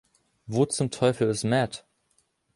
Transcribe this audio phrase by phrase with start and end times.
[0.47, 1.85] Wo zum Teufel ist Matt?